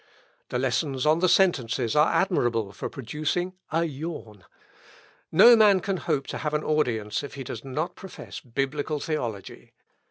[0.49, 4.45] The lessons on the sentences are admirable for producing a yawn.
[5.31, 9.73] No man can hope to have an audience if he does not profess Biblical theology."